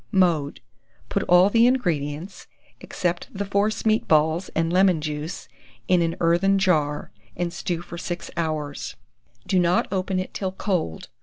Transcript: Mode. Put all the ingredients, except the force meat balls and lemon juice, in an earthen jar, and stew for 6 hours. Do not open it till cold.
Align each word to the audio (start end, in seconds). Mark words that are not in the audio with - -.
Mode. 0.11 0.61
Put 1.09 1.21
all 1.29 1.51
the 1.51 1.67
ingredients, 1.67 2.47
except 2.79 3.27
the 3.31 3.45
force 3.45 3.85
meat 3.85 4.07
balls 4.07 4.49
and 4.55 4.73
lemon 4.73 4.99
juice, 4.99 5.47
in 5.87 6.01
an 6.01 6.15
earthen 6.19 6.57
jar, 6.57 7.11
and 7.37 7.53
stew 7.53 7.83
for 7.83 7.99
6 7.99 8.31
hours. 8.35 8.95
Do 9.45 9.59
not 9.59 9.87
open 9.91 10.17
it 10.17 10.33
till 10.33 10.53
cold. 10.53 11.09